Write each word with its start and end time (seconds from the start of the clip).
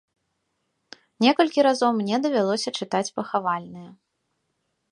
Некалькі 1.25 1.65
разоў 1.67 1.91
мне 1.99 2.15
давялося 2.25 2.69
чытаць 2.81 3.13
пахавальныя. 3.19 3.89